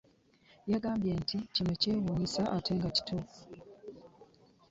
[0.71, 3.39] Yagambye nti Kino kyewunyisa ate nga kituufu.